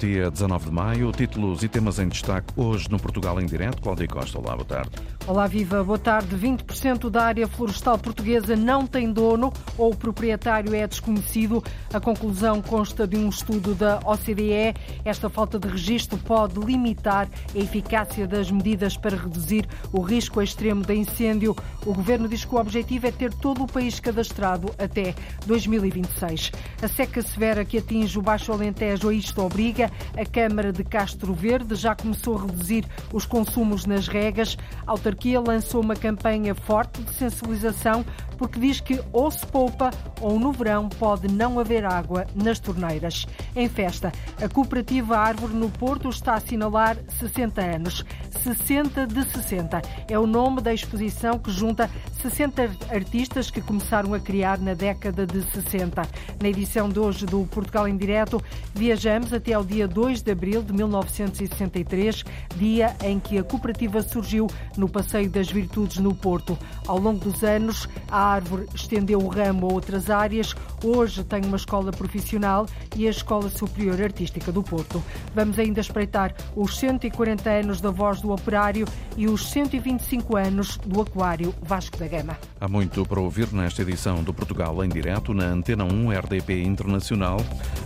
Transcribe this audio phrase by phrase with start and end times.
[0.00, 3.82] Dia 19 de maio, títulos e temas em destaque hoje no Portugal em Direto.
[3.82, 4.92] Cláudia Costa, olá, boa tarde.
[5.26, 6.34] Olá, viva, boa tarde.
[6.34, 11.62] 20% da área florestal portuguesa não tem dono ou o proprietário é desconhecido.
[11.92, 14.74] A conclusão consta de um estudo da OCDE.
[15.04, 20.82] Esta falta de registro pode limitar a eficácia das medidas para reduzir o risco extremo
[20.82, 21.54] de incêndio.
[21.84, 25.14] O governo diz que o objetivo é ter todo o país cadastrado até
[25.46, 26.52] 2026.
[26.80, 31.32] A seca severa que atinge o Baixo Alentejo a isto obriga a Câmara de Castro
[31.32, 34.56] Verde já começou a reduzir os consumos nas regas.
[34.86, 38.04] A autarquia lançou uma campanha forte de sensibilização
[38.40, 43.26] porque diz que ou se poupa ou no verão pode não haver água nas torneiras.
[43.54, 44.10] Em festa,
[44.42, 48.02] a cooperativa Árvore no Porto está a assinalar 60 anos.
[48.42, 51.90] 60 de 60 é o nome da exposição que junta
[52.22, 56.00] 60 artistas que começaram a criar na década de 60.
[56.40, 58.42] Na edição de hoje do Portugal em Direto,
[58.74, 62.24] viajamos até ao dia 2 de abril de 1963,
[62.56, 64.46] dia em que a cooperativa surgiu
[64.78, 66.56] no Passeio das Virtudes no Porto.
[66.86, 70.54] Ao longo dos anos, a árvore estendeu o ramo a outras áreas.
[70.84, 75.02] Hoje tem uma escola profissional e a Escola Superior Artística do Porto.
[75.34, 78.86] Vamos ainda espreitar os 140 anos da voz do operário
[79.16, 82.38] e os 125 anos do Aquário Vasco da Gama.
[82.60, 87.38] Há muito para ouvir nesta edição do Portugal em direto na Antena 1 RDP Internacional,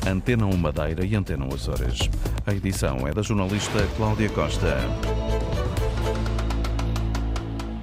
[0.07, 1.99] Antena 1 Madeira e Antena 1 Açores.
[2.47, 4.77] A edição é da jornalista Cláudia Costa.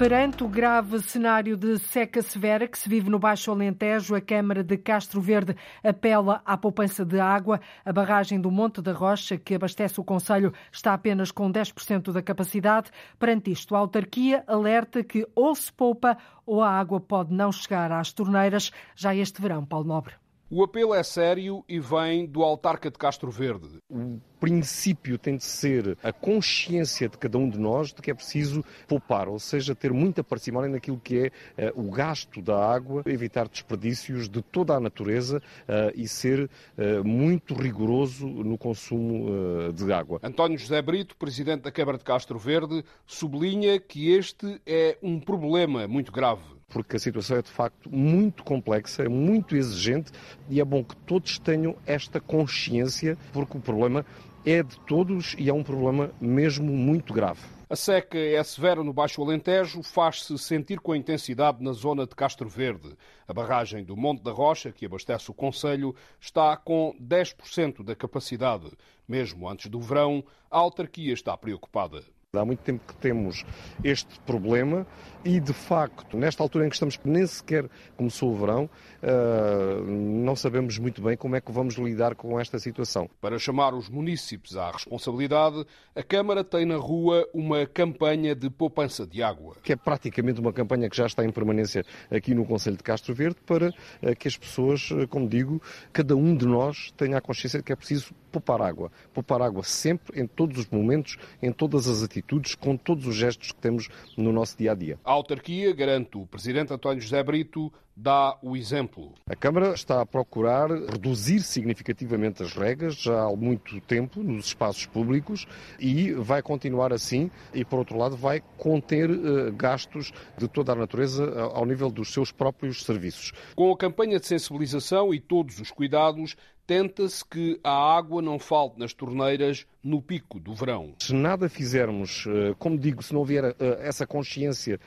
[0.02, 4.64] Perante o grave cenário de seca severa que se vive no Baixo Alentejo, a Câmara
[4.64, 7.62] de Castro Verde apela à poupança de água.
[7.86, 12.24] A barragem do Monte da Rocha, que abastece o Conselho, está apenas com 10% da
[12.24, 12.90] capacidade.
[13.20, 17.92] Perante isto, a autarquia alerta que ou se poupa ou a água pode não chegar
[17.92, 20.21] às torneiras já este verão, Paulo Nobre.
[20.54, 23.70] O apelo é sério e vem do autarca de Castro Verde.
[23.90, 28.14] O princípio tem de ser a consciência de cada um de nós de que é
[28.14, 33.02] preciso poupar, ou seja, ter muita parcimónia naquilo que é uh, o gasto da água,
[33.06, 39.94] evitar desperdícios de toda a natureza uh, e ser uh, muito rigoroso no consumo de
[39.94, 40.20] água.
[40.22, 45.88] António José Brito, presidente da Câmara de Castro Verde, sublinha que este é um problema
[45.88, 50.12] muito grave porque a situação é de facto muito complexa, é muito exigente
[50.50, 54.06] e é bom que todos tenham esta consciência, porque o problema
[54.46, 57.42] é de todos e é um problema mesmo muito grave.
[57.70, 62.50] A seca é severa no Baixo Alentejo, faz-se sentir com intensidade na zona de Castro
[62.50, 62.98] Verde.
[63.26, 68.70] A barragem do Monte da Rocha, que abastece o Conselho, está com 10% da capacidade.
[69.08, 72.04] Mesmo antes do verão, a autarquia está preocupada.
[72.34, 73.44] Há muito tempo que temos
[73.84, 74.88] este problema
[75.26, 78.70] e, de facto, nesta altura em que estamos, que nem sequer começou o verão,
[79.04, 83.10] uh, não sabemos muito bem como é que vamos lidar com esta situação.
[83.20, 89.06] Para chamar os municípios à responsabilidade, a Câmara tem na rua uma campanha de poupança
[89.06, 89.58] de água.
[89.62, 93.14] Que é praticamente uma campanha que já está em permanência aqui no Conselho de Castro
[93.14, 93.72] Verde para
[94.02, 95.62] uh, que as pessoas, uh, como digo,
[95.92, 98.90] cada um de nós tenha a consciência de que é preciso poupar água.
[99.14, 103.52] Poupar água sempre, em todos os momentos, em todas as atitudes, com todos os gestos
[103.52, 105.00] que temos no nosso dia a dia.
[105.04, 109.14] A autarquia, garante o Presidente António José Brito, dá o exemplo.
[109.28, 114.86] A Câmara está a procurar reduzir significativamente as regras já há muito tempo nos espaços
[114.86, 115.46] públicos
[115.80, 120.76] e vai continuar assim e, por outro lado, vai conter uh, gastos de toda a
[120.76, 123.34] natureza ao nível dos seus próprios serviços.
[123.56, 128.80] Com a campanha de sensibilização e todos os cuidados, tenta-se que a água não falte
[128.80, 130.94] nas torneiras no pico do verão.
[131.00, 134.80] Se nada fizermos, eh, como digo, se não houver eh, essa consciência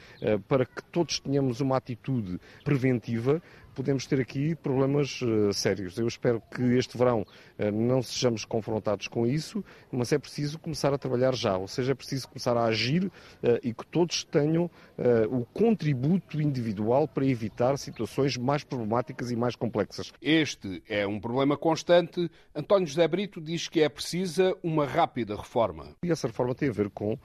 [0.48, 3.42] para que todos tenhamos uma atitude preventiva,
[3.74, 5.98] podemos ter aqui problemas uh, sérios.
[5.98, 10.94] Eu espero que este verão uh, não sejamos confrontados com isso, mas é preciso começar
[10.94, 13.10] a trabalhar já, ou seja, é preciso começar a agir uh,
[13.62, 14.70] e que todos tenham
[15.28, 20.12] o contributo individual para evitar situações mais problemáticas e mais complexas.
[20.22, 22.30] Este é um problema constante.
[22.54, 25.88] António José Brito diz que é precisa uma rápida reforma.
[26.02, 27.18] E essa reforma tem a ver com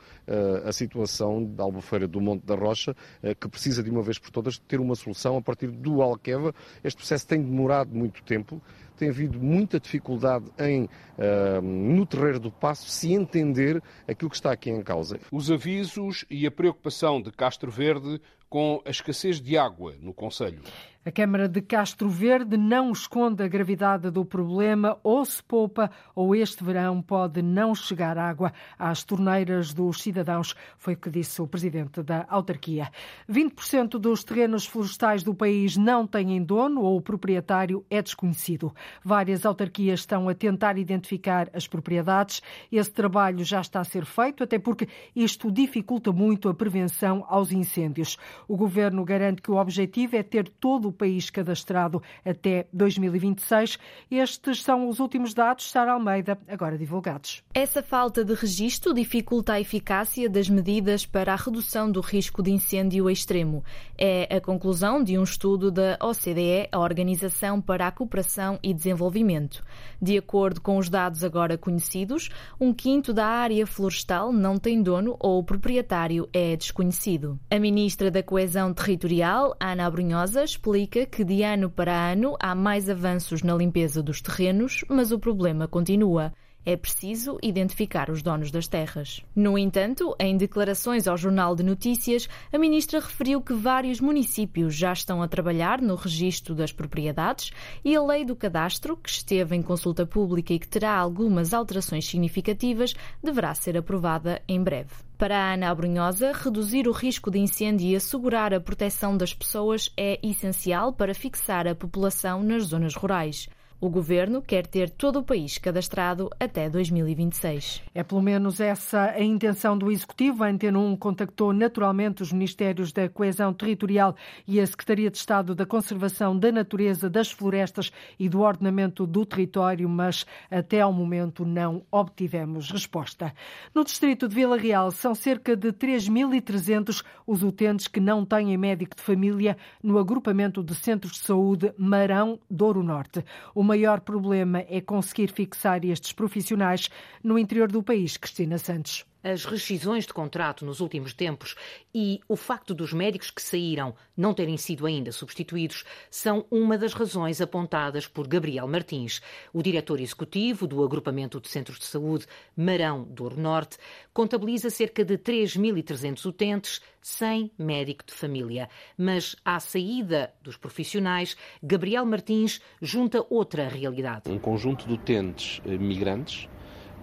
[0.65, 2.95] a situação da Albufeira do Monte da Rocha,
[3.39, 6.53] que precisa de uma vez por todas ter uma solução a partir do Alqueva
[6.83, 8.61] este processo tem demorado muito tempo,
[8.99, 14.51] tem havido muita dificuldade em, uh, no terreiro do passo, se entender aquilo que está
[14.51, 15.19] aqui em causa.
[15.31, 20.61] Os avisos e a preocupação de Castro Verde com a escassez de água no Conselho.
[21.05, 26.35] A Câmara de Castro Verde não esconde a gravidade do problema, ou se poupa, ou
[26.35, 31.47] este verão pode não chegar água às torneiras dos cidadãos, foi o que disse o
[31.47, 32.91] presidente da autarquia.
[33.31, 38.73] 20% dos terrenos florestais do país não têm dono ou o proprietário é desconhecido.
[39.03, 42.41] Várias autarquias estão a tentar identificar as propriedades.
[42.71, 47.51] Esse trabalho já está a ser feito, até porque isto dificulta muito a prevenção aos
[47.51, 48.17] incêndios.
[48.47, 53.77] O governo garante que o objetivo é ter todo o país cadastrado até 2026.
[54.09, 57.43] Estes são os últimos dados, Sara Almeida, agora divulgados.
[57.53, 62.51] Essa falta de registro dificulta a eficácia das medidas para a redução do risco de
[62.51, 63.63] incêndio extremo.
[63.97, 69.63] É a conclusão de um estudo da OCDE, a Organização para a Cooperação e Desenvolvimento.
[70.01, 72.29] De acordo com os dados agora conhecidos,
[72.59, 77.37] um quinto da área florestal não tem dono ou o proprietário é desconhecido.
[77.51, 82.89] A ministra da Coesão Territorial, Ana Abrunhosa, explica que de ano para ano há mais
[82.89, 86.33] avanços na limpeza dos terrenos, mas o problema continua
[86.69, 89.23] é preciso identificar os donos das terras.
[89.35, 94.93] No entanto, em declarações ao Jornal de Notícias, a ministra referiu que vários municípios já
[94.93, 97.51] estão a trabalhar no registro das propriedades
[97.83, 102.05] e a lei do cadastro, que esteve em consulta pública e que terá algumas alterações
[102.05, 102.93] significativas,
[103.23, 104.93] deverá ser aprovada em breve.
[105.17, 109.91] Para a Ana Abrunhosa, reduzir o risco de incêndio e assegurar a proteção das pessoas
[109.97, 113.49] é essencial para fixar a população nas zonas rurais.
[113.81, 117.81] O governo quer ter todo o país cadastrado até 2026.
[117.95, 120.43] É pelo menos essa a intenção do Executivo.
[120.43, 125.55] A Antena 1 contactou naturalmente os Ministérios da Coesão Territorial e a Secretaria de Estado
[125.55, 127.89] da Conservação da Natureza, das Florestas
[128.19, 133.33] e do Ordenamento do Território, mas até ao momento não obtivemos resposta.
[133.73, 138.97] No distrito de Vila Real são cerca de 3.300 os utentes que não têm médico
[138.97, 143.23] de família no agrupamento de centros de saúde Marão Douro Norte.
[143.55, 146.89] O maior problema é conseguir fixar estes profissionais
[147.23, 149.05] no interior do país, Cristina Santos.
[149.23, 151.55] As rescisões de contrato nos últimos tempos
[151.93, 156.93] e o facto dos médicos que saíram não terem sido ainda substituídos são uma das
[156.93, 159.21] razões apontadas por Gabriel Martins,
[159.51, 163.77] o diretor executivo do Agrupamento de Centros de Saúde Marão Douro Norte,
[164.13, 168.69] contabiliza cerca de 3.300 utentes sem médico de família.
[168.97, 174.29] Mas à saída dos profissionais, Gabriel Martins junta outra realidade.
[174.29, 176.47] Um conjunto de utentes eh, migrantes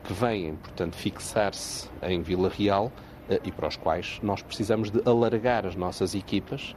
[0.07, 2.93] que vêm, portanto, fixar-se em Vila Real
[3.29, 6.77] eh, e para os quais nós precisamos de alargar as nossas equipas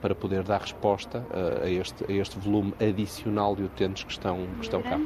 [0.00, 4.46] para poder dar resposta uh, a, este, a este volume adicional de utentes que estão,
[4.56, 4.98] que estão cá.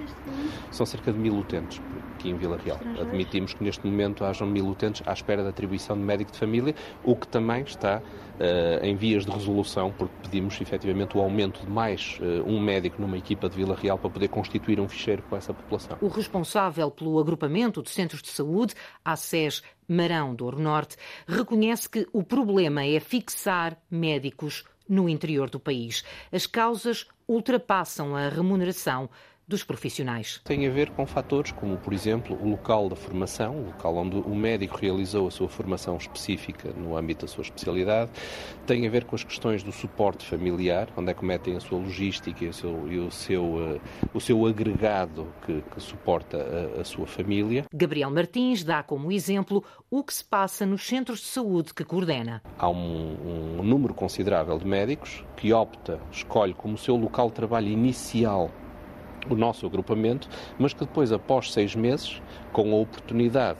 [0.70, 1.80] São cerca de mil utentes
[2.14, 2.78] aqui em Vila Real.
[3.00, 6.74] Admitimos que neste momento hajam mil utentes à espera da atribuição de médico de família,
[7.04, 11.70] o que também está uh, em vias de resolução, porque pedimos efetivamente o aumento de
[11.70, 15.52] mais um médico numa equipa de Vila Real para poder constituir um ficheiro com essa
[15.52, 15.98] população.
[16.00, 20.96] O responsável pelo agrupamento de centros de saúde, a SES Marão Douro Norte,
[21.26, 26.04] reconhece que o problema é fixar médicos no interior do país.
[26.32, 29.10] As causas ultrapassam a remuneração
[29.46, 30.40] dos profissionais.
[30.44, 34.16] Tem a ver com fatores como, por exemplo, o local da formação, o local onde
[34.16, 38.10] o médico realizou a sua formação específica no âmbito da sua especialidade,
[38.66, 41.78] tem a ver com as questões do suporte familiar, onde é que metem a sua
[41.78, 43.80] logística e o seu, e o seu, uh,
[44.12, 46.38] o seu agregado que, que suporta
[46.76, 47.64] a, a, sua família.
[47.72, 52.42] Gabriel Martins dá como exemplo o que se passa nos centros de saúde que coordena.
[52.58, 57.68] Há um, um número considerável de médicos que opta, escolhe como seu local de trabalho
[57.68, 58.50] inicial
[59.28, 60.28] o nosso agrupamento,
[60.58, 62.20] mas que depois, após seis meses,
[62.52, 63.58] com a oportunidade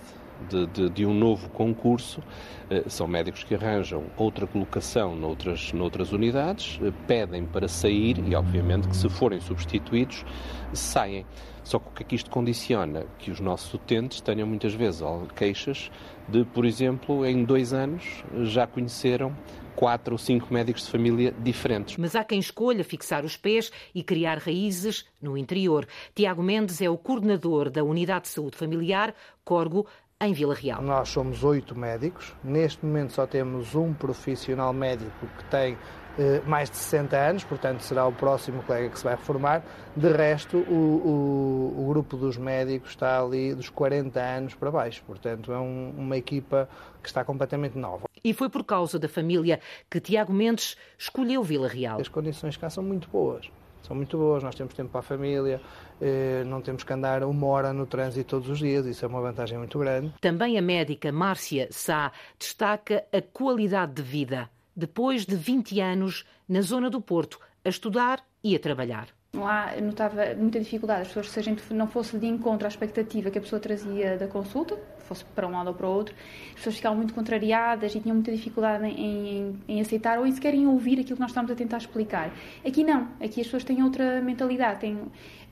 [0.49, 2.23] de, de, de, um novo concurso,
[2.71, 8.35] eh, são médicos que arranjam outra colocação noutras, noutras unidades, eh, pedem para sair e,
[8.35, 10.25] obviamente, que se forem substituídos,
[10.73, 11.25] saem.
[11.65, 13.07] Só que o que é que isto condiciona?
[13.19, 15.03] Que os nossos utentes tenham muitas vezes
[15.35, 15.91] queixas
[16.29, 19.35] de, por exemplo, em dois anos já conheceram
[19.77, 21.97] quatro ou cinco médicos de família diferentes.
[21.97, 25.87] Mas há quem escolha fixar os pés e criar raízes no interior.
[26.15, 29.15] Tiago Mendes é o coordenador da Unidade de Saúde Familiar,
[29.45, 29.87] Corgo,
[30.21, 30.81] em Vila Real.
[30.81, 32.35] Nós somos oito médicos.
[32.43, 35.77] Neste momento só temos um profissional médico que tem
[36.19, 39.63] eh, mais de 60 anos, portanto será o próximo colega que se vai reformar.
[39.95, 45.03] De resto, o, o, o grupo dos médicos está ali dos 40 anos para baixo,
[45.07, 46.69] portanto é um, uma equipa
[47.03, 48.06] que está completamente nova.
[48.27, 52.01] E foi por causa da família que Tiago Mendes escolheu Vila Real.
[52.01, 53.49] As condições cá são muito boas.
[53.85, 55.61] São muito boas, nós temos tempo para a família,
[56.01, 59.21] eh, não temos que andar uma hora no trânsito todos os dias, isso é uma
[59.21, 60.13] vantagem muito grande.
[60.21, 66.63] Também a médica Márcia Sá destaca a qualidade de vida depois de 20 anos na
[66.63, 69.16] zona do Porto, a estudar e a trabalhar.
[69.37, 72.69] Lá eu notava muita dificuldade, as pessoas, se a gente não fosse de encontro à
[72.69, 76.15] expectativa que a pessoa trazia da consulta, fosse para um lado ou para o outro,
[76.49, 80.33] as pessoas ficavam muito contrariadas e tinham muita dificuldade em, em, em aceitar ou em
[80.33, 82.33] sequer em ouvir aquilo que nós estamos a tentar explicar.
[82.67, 84.99] Aqui não, aqui as pessoas têm outra mentalidade, têm,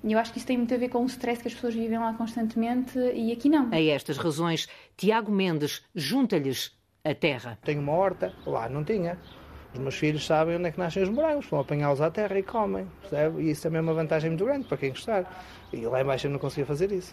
[0.03, 1.99] eu acho que isso tem muito a ver com o stress que as pessoas vivem
[1.99, 3.69] lá constantemente e aqui não.
[3.73, 6.73] A estas razões, Tiago Mendes junta-lhes
[7.05, 7.59] a terra.
[7.63, 9.19] Tenho uma horta, lá não tinha.
[9.75, 12.45] Os meus filhos sabem onde é que nascem os morangos, vão apanhá-los à terra e
[12.45, 13.43] comem, percebe?
[13.43, 15.45] E isso também é uma vantagem muito grande para quem gostar.
[15.73, 17.13] E lá embaixo eu não conseguia fazer isso.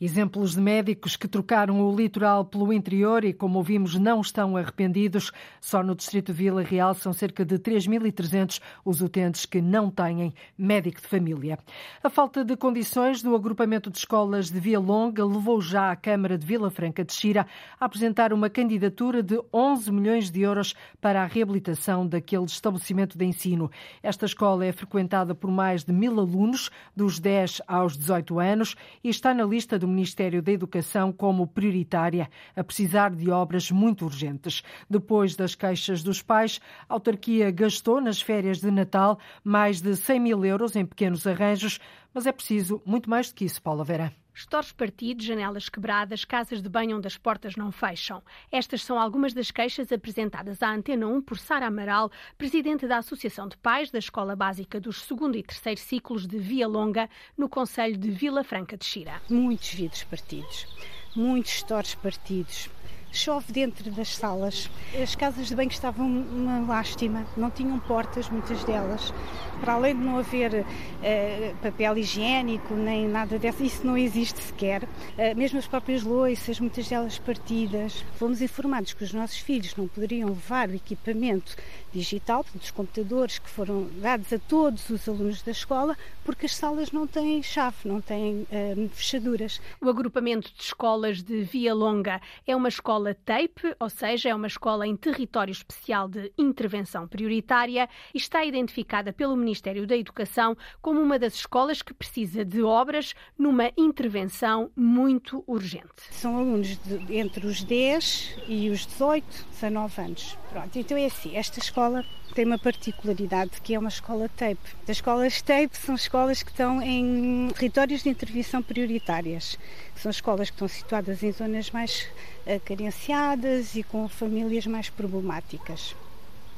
[0.00, 5.32] Exemplos de médicos que trocaram o litoral pelo interior e, como ouvimos, não estão arrependidos.
[5.60, 11.00] Só no distrito Vila Real são cerca de 3.300 os utentes que não têm médico
[11.00, 11.58] de família.
[12.00, 16.38] A falta de condições do agrupamento de escolas de Via Longa levou já a Câmara
[16.38, 17.44] de Vila Franca de Xira
[17.80, 23.24] a apresentar uma candidatura de 11 milhões de euros para a reabilitação daquele estabelecimento de
[23.24, 23.68] ensino.
[24.00, 29.08] Esta escola é frequentada por mais de mil alunos, dos 10 aos 18 anos, e
[29.08, 34.62] está na lista Ministério da Educação como prioritária, a precisar de obras muito urgentes.
[34.88, 40.20] Depois das queixas dos pais, a autarquia gastou nas férias de Natal mais de 100
[40.20, 41.80] mil euros em pequenos arranjos,
[42.12, 44.12] mas é preciso muito mais do que isso, Paula Vera.
[44.38, 48.22] Estores partidos, janelas quebradas, casas de banho onde as portas não fecham.
[48.52, 53.48] Estas são algumas das queixas apresentadas à Antena 1 por Sara Amaral, presidente da Associação
[53.48, 57.98] de Pais da Escola Básica dos segundo e terceiro ciclos de Via Longa, no Conselho
[57.98, 59.20] de Vila Franca de Xira.
[59.28, 60.68] Muitos vidros partidos,
[61.16, 62.70] muitos estores partidos,
[63.12, 64.70] chove dentro das salas.
[65.00, 69.12] As casas de banho estavam uma lástima, não tinham portas, muitas delas.
[69.60, 74.84] Para além de não haver uh, papel higiênico nem nada disso, isso não existe sequer.
[74.84, 78.04] Uh, mesmo as próprias loiças, muitas delas partidas.
[78.16, 81.56] Fomos informados que os nossos filhos não poderiam levar o equipamento
[81.92, 86.54] digital, portanto, os computadores que foram dados a todos os alunos da escola, porque as
[86.54, 89.60] salas não têm chave, não têm uh, fechaduras.
[89.80, 94.46] O agrupamento de escolas de Via Longa é uma escola TAPE, ou seja, é uma
[94.46, 101.00] escola em território especial de intervenção prioritária e está identificada pelo Ministério da Educação como
[101.00, 105.86] uma das escolas que precisa de obras numa intervenção muito urgente.
[106.10, 110.38] São alunos de, entre os 10 e os 18, 19 anos.
[110.50, 114.58] Pronto, então é assim, esta escola tem uma particularidade que é uma escola TAPE.
[114.84, 119.58] As escolas TAPE são escolas que estão em territórios de intervenção prioritárias.
[119.94, 122.08] São escolas que estão situadas em zonas mais
[122.46, 125.94] uh, carenciadas e com famílias mais problemáticas.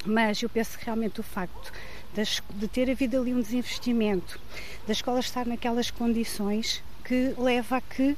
[0.05, 1.73] Mas eu penso que realmente o facto
[2.55, 4.41] de ter havido ali um desinvestimento,
[4.87, 8.17] da escola estar naquelas condições que leva a que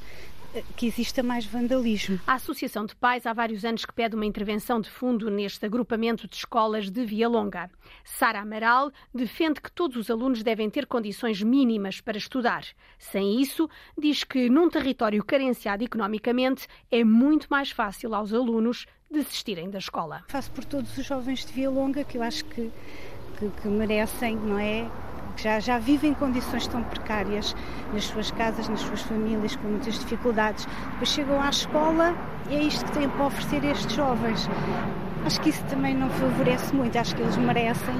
[0.75, 2.19] que exista mais vandalismo.
[2.27, 6.27] A Associação de Pais há vários anos que pede uma intervenção de fundo neste agrupamento
[6.27, 7.69] de escolas de Via Longa.
[8.03, 12.65] Sara Amaral defende que todos os alunos devem ter condições mínimas para estudar.
[12.99, 19.69] Sem isso, diz que num território carenciado economicamente é muito mais fácil aos alunos desistirem
[19.69, 20.23] da escola.
[20.27, 22.71] Faço por todos os jovens de Via Longa que eu acho que,
[23.39, 24.89] que, que merecem, não é?
[25.35, 27.55] Que já, já vivem em condições tão precárias
[27.93, 30.67] nas suas casas, nas suas famílias, com muitas dificuldades.
[30.91, 32.15] Depois chegam à escola
[32.49, 34.49] e é isto que têm para oferecer a estes jovens.
[35.25, 37.95] Acho que isso também não favorece muito, acho que eles merecem,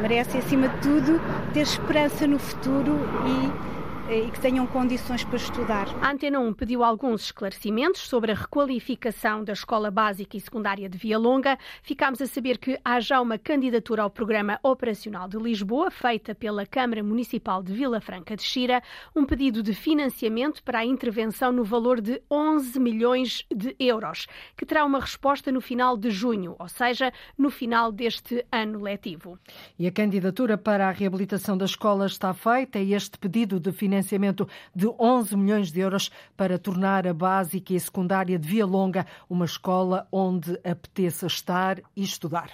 [0.00, 1.20] merecem acima de tudo
[1.52, 3.77] ter esperança no futuro e
[4.10, 5.86] e que tenham condições para estudar.
[6.00, 10.96] A Antena 1 pediu alguns esclarecimentos sobre a requalificação da Escola Básica e Secundária de
[10.96, 11.58] Via Longa.
[11.82, 16.64] Ficámos a saber que há já uma candidatura ao Programa Operacional de Lisboa, feita pela
[16.64, 18.82] Câmara Municipal de Vila Franca de Xira,
[19.14, 24.64] um pedido de financiamento para a intervenção no valor de 11 milhões de euros, que
[24.64, 29.38] terá uma resposta no final de junho, ou seja, no final deste ano letivo.
[29.78, 33.97] E a candidatura para a reabilitação da escola está feita e este pedido de financiamento
[33.98, 39.06] financiamento de 11 milhões de euros para tornar a básica e secundária de Via Longa
[39.28, 42.50] uma escola onde apeteça estar e estudar.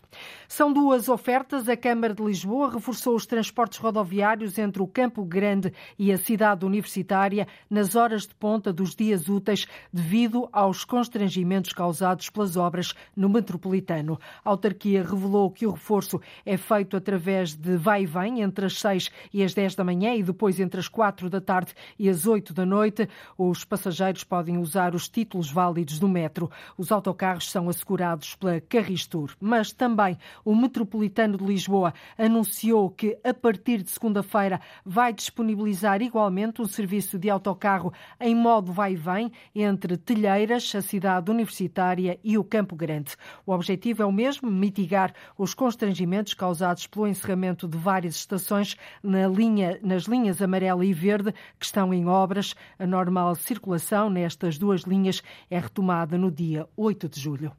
[0.48, 1.68] São duas ofertas.
[1.68, 6.64] A Câmara de Lisboa reforçou os transportes rodoviários entre o Campo Grande e a cidade
[6.64, 13.28] universitária nas horas de ponta dos dias úteis devido aos constrangimentos causados pelas obras no
[13.28, 14.18] metropolitano.
[14.44, 18.80] A autarquia revelou que o reforço é feito através de vai e vem entre as
[18.80, 22.26] 6 e as 10 da manhã e depois entre as 4 da tarde e às
[22.26, 23.08] 8 da noite.
[23.36, 26.50] Os passageiros podem usar os títulos válidos do metro.
[26.76, 29.36] Os autocarros são assegurados pela Carristur.
[29.40, 36.62] Mas também o Metropolitano de Lisboa anunciou que a partir de segunda-feira vai disponibilizar igualmente
[36.62, 42.38] um serviço de autocarro em modo vai e vem entre Telheiras, a cidade universitária e
[42.38, 43.16] o Campo Grande.
[43.44, 49.26] O objetivo é o mesmo, mitigar os constrangimentos causados pelo encerramento de várias estações na
[49.26, 52.54] linha, nas linhas amarela e verde que estão em obras.
[52.78, 57.52] A normal circulação nestas duas linhas é retomada no dia 8 de julho.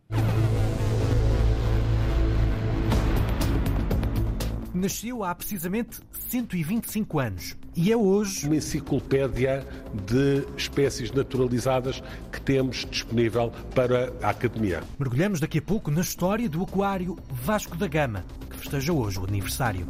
[4.75, 9.65] nasceu há precisamente 125 anos e é hoje uma enciclopédia
[10.05, 14.83] de espécies naturalizadas que temos disponível para a Academia.
[14.99, 19.23] Mergulhamos daqui a pouco na história do Aquário Vasco da Gama, que festeja hoje o
[19.23, 19.87] aniversário.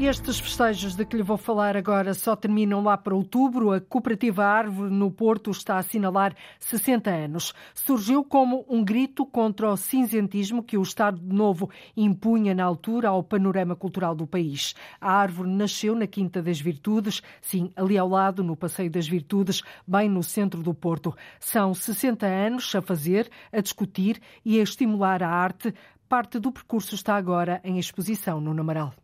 [0.00, 3.72] Estes festejos de que lhe vou falar agora só terminam lá para outubro.
[3.72, 7.52] A Cooperativa Árvore no Porto está a assinalar 60 anos.
[7.74, 13.24] Surgiu como um grito contra o cinzentismo que o Estado Novo impunha na altura ao
[13.24, 14.72] panorama cultural do país.
[15.00, 19.62] A árvore nasceu na Quinta das Virtudes, sim, ali ao lado, no Passeio das Virtudes,
[19.84, 21.12] bem no centro do Porto.
[21.40, 25.74] São 60 anos a fazer, a discutir e a estimular a arte.
[26.08, 28.94] Parte do percurso está agora em exposição no Namaral.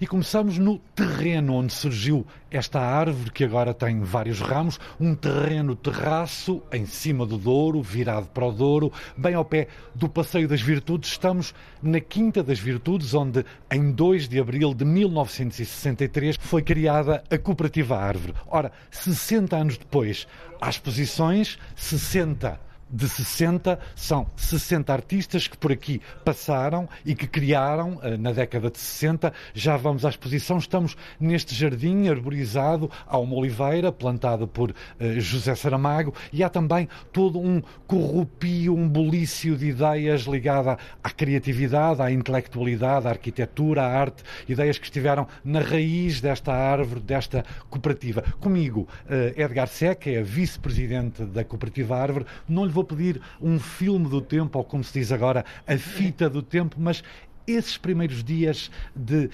[0.00, 5.76] E começamos no terreno onde surgiu esta árvore, que agora tem vários ramos, um terreno
[5.76, 10.62] terraço em cima do Douro, virado para o Douro, bem ao pé do Passeio das
[10.62, 11.10] Virtudes.
[11.10, 11.52] Estamos
[11.82, 17.98] na Quinta das Virtudes, onde em 2 de abril de 1963 foi criada a Cooperativa
[17.98, 18.32] Árvore.
[18.46, 20.26] Ora, 60 anos depois,
[20.62, 27.98] há exposições, 60 de 60, são 60 artistas que por aqui passaram e que criaram
[28.02, 29.32] eh, na década de 60.
[29.54, 35.54] Já vamos à exposição, estamos neste jardim arborizado, há uma oliveira plantada por eh, José
[35.54, 42.10] Saramago e há também todo um corrupio, um bulício de ideias ligada à criatividade, à
[42.10, 48.22] intelectualidade, à arquitetura, à arte, ideias que estiveram na raiz desta árvore, desta cooperativa.
[48.40, 53.58] Comigo, eh, Edgar Seca, é vice-presidente da Cooperativa Árvore, não lhe vou vou pedir um
[53.58, 57.02] filme do tempo, ou como se diz agora, a fita do tempo, mas
[57.46, 59.28] esses primeiros dias de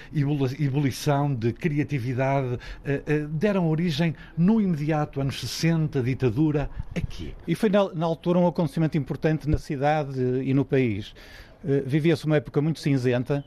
[0.59, 7.35] ebulição, de criatividade, eh, eh, deram origem no imediato, anos 60, ditadura, aqui.
[7.47, 11.13] E foi na, altura um acontecimento importante na cidade e no país.
[11.63, 13.43] Eh, vivia-se uma época muito cinzenta,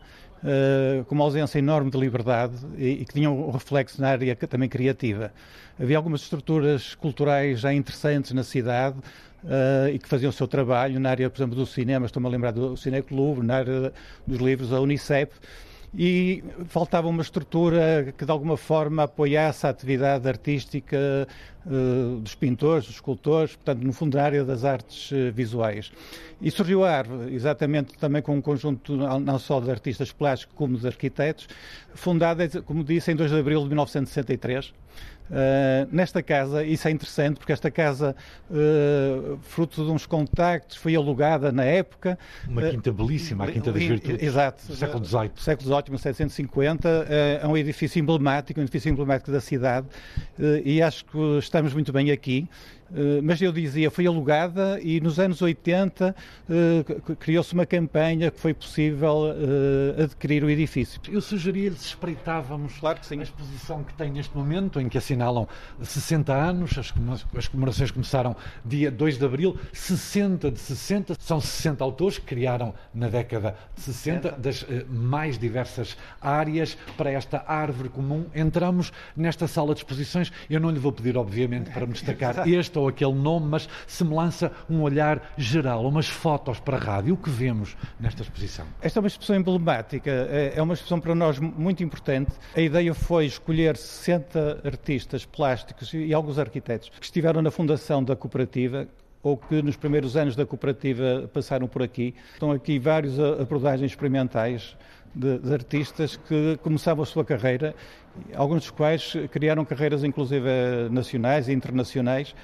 [1.06, 5.34] com uma ausência enorme de liberdade e, que tinha um reflexo na área também criativa.
[5.78, 8.96] Havia algumas estruturas culturais já interessantes na cidade,
[9.42, 12.30] Uh, e que faziam o seu trabalho na área, por exemplo, do cinema, estou-me a
[12.30, 13.92] lembrar do Cine Clube, na área
[14.26, 15.32] dos livros, a Unicef,
[15.96, 21.26] e faltava uma estrutura que de alguma forma apoiasse a atividade artística
[21.66, 25.90] uh, dos pintores, dos escultores, portanto, no fundo, na área das artes uh, visuais.
[26.40, 30.78] E surgiu a árvore, exatamente também com um conjunto não só de artistas plásticos como
[30.78, 31.48] de arquitetos,
[31.94, 34.72] fundada, como disse, em 2 de abril de 1963.
[35.30, 38.16] Uh, nesta casa, isso é interessante porque esta casa,
[38.50, 42.18] uh, fruto de uns contactos, foi alugada na época.
[42.48, 44.22] Uma quinta uh, belíssima, a Quinta das Virtudes.
[44.22, 44.66] Exato.
[44.66, 45.30] Do século XVIII.
[45.36, 47.06] Século XVIII, 1750.
[47.08, 49.86] é um edifício emblemático, um edifício emblemático da cidade
[50.64, 52.48] e acho que estamos muito bem aqui.
[52.94, 56.14] Eh, mas eu dizia, foi alugada e nos anos 80
[56.48, 56.84] eh,
[57.18, 61.00] criou-se uma campanha que foi possível eh, adquirir o edifício.
[61.08, 65.48] Eu sugeria-lhe se espreitávamos claro a exposição que tem neste momento, em que assinalam
[65.82, 72.18] 60 anos, as comemorações começaram dia 2 de abril, 60 de 60, são 60 autores
[72.18, 78.26] que criaram na década de 60 das mais diversas áreas para esta árvore comum.
[78.34, 82.79] Entramos nesta sala de exposições, eu não lhe vou pedir, obviamente, para me destacar este
[82.80, 87.14] ou aquele nome, mas se me lança um olhar geral, umas fotos para a rádio,
[87.14, 88.66] o que vemos nesta exposição?
[88.80, 92.32] Esta é uma exposição emblemática, é, é uma exposição para nós muito importante.
[92.54, 98.16] A ideia foi escolher 60 artistas plásticos e alguns arquitetos que estiveram na fundação da
[98.16, 98.88] cooperativa,
[99.22, 102.14] ou que nos primeiros anos da cooperativa passaram por aqui.
[102.32, 104.76] Estão aqui várias abordagens experimentais
[105.14, 107.74] de, de, artistas que começavam a sua carreira,
[108.34, 110.48] alguns dos quais criaram carreiras inclusive
[110.90, 112.34] nacionais e internacionais,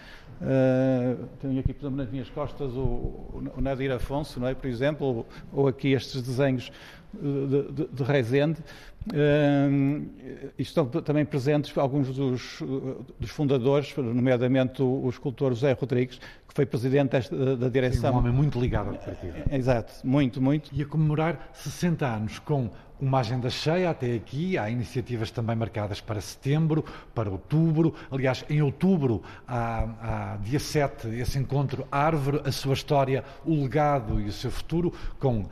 [0.41, 4.55] Uh, tenho aqui, por exemplo, nas minhas costas o, o Nadir Afonso, não é?
[4.55, 6.71] por exemplo, ou, ou aqui estes desenhos
[7.15, 8.61] de, de, de Rezende.
[9.07, 10.05] Uh,
[10.59, 12.61] estão também presentes alguns dos,
[13.21, 18.11] dos, fundadores, nomeadamente o, o escultor José Rodrigues, que foi presidente da, da direção.
[18.11, 19.35] Sim, um homem muito ligado ao partido.
[19.51, 20.71] Exato, muito, muito.
[20.73, 22.69] E a comemorar 60 anos com
[23.01, 27.95] uma agenda cheia até aqui, há iniciativas também marcadas para setembro, para outubro.
[28.11, 34.21] Aliás, em outubro, há, há dia 7, esse encontro Árvore, a sua história, o legado
[34.21, 35.49] e o seu futuro, com uh,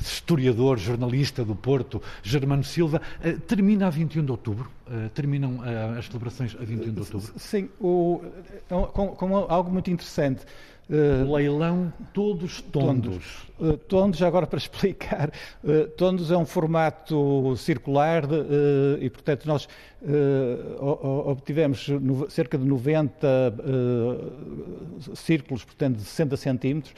[0.00, 3.00] historiador, jornalista do Porto, Germano Silva.
[3.24, 4.70] Uh, termina a 21 de outubro?
[4.86, 5.60] Uh, terminam
[5.96, 7.32] as celebrações a 21 de outubro?
[7.36, 8.22] Sim, o,
[8.92, 10.44] com, com algo muito interessante.
[10.90, 13.46] Uh, leilão Todos Tondos.
[13.56, 15.30] Tondos, uh, tondos agora para explicar,
[15.62, 18.24] uh, Tondos é um formato circular
[19.00, 19.68] e, portanto, nós
[21.26, 23.28] obtivemos no, cerca de 90
[25.14, 26.94] círculos, portanto, de 60 centímetros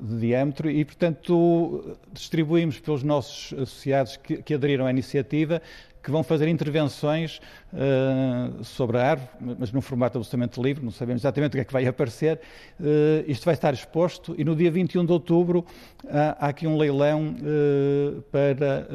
[0.00, 5.60] de diâmetro e, portanto, distribuímos pelos nossos associados que, que aderiram à iniciativa
[6.02, 7.40] que vão fazer intervenções
[7.72, 11.64] uh, sobre a árvore, mas num formato absolutamente livre, não sabemos exatamente o que é
[11.64, 12.40] que vai aparecer.
[12.80, 15.64] Uh, isto vai estar exposto e no dia 21 de outubro
[16.08, 18.86] há, há aqui um leilão uh, para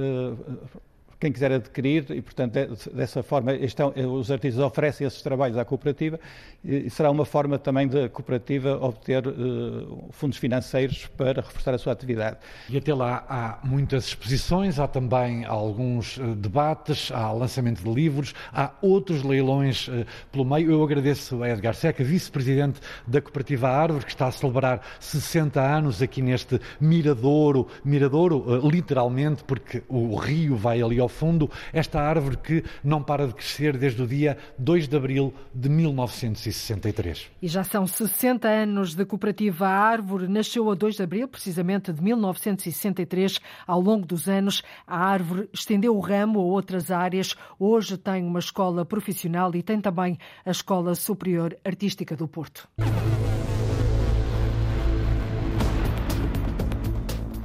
[1.20, 2.54] quem quiser adquirir, e portanto,
[2.94, 6.20] dessa forma, estão, é, os artistas oferecem esses trabalhos à cooperativa
[6.64, 11.94] e será uma forma também da cooperativa obter uh, fundos financeiros para reforçar a sua
[11.94, 12.38] atividade.
[12.70, 18.36] E até lá há muitas exposições, há também alguns uh, debates, há lançamento de livros,
[18.54, 20.72] há outros leilões uh, pelo meio.
[20.72, 26.02] Eu agradeço a Edgar Seca, vice-presidente da cooperativa Árvore, que está a celebrar 60 anos
[26.02, 32.38] aqui neste miradouro, miradouro literalmente, porque o rio vai ali ao ao fundo esta árvore
[32.38, 37.32] que não para de crescer desde o dia 2 de abril de 1963.
[37.42, 40.28] E já são 60 anos de cooperativa Árvore.
[40.28, 43.40] Nasceu a 2 de abril, precisamente de 1963.
[43.66, 47.36] Ao longo dos anos, a árvore estendeu o ramo a outras áreas.
[47.58, 52.68] Hoje tem uma escola profissional e tem também a Escola Superior Artística do Porto.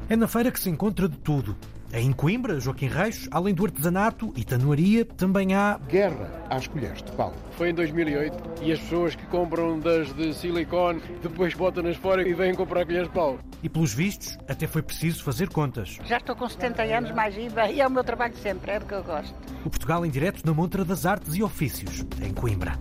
[0.09, 1.57] É na feira que se encontra de tudo
[1.93, 5.79] em Coimbra, Joaquim Reis, além do artesanato e tanuaria, também há...
[5.89, 7.35] Guerra às colheres de pau.
[7.53, 12.33] Foi em 2008 e as pessoas que compram das de silicone depois botam-nas fora e
[12.33, 13.39] vêm comprar colheres de pau.
[13.63, 15.99] E pelos vistos, até foi preciso fazer contas.
[16.05, 18.87] Já estou com 70 anos, mais IVA, e é o meu trabalho sempre, é do
[18.87, 19.35] que eu gosto.
[19.65, 22.73] O Portugal em direto na Montra das Artes e Ofícios, em Coimbra.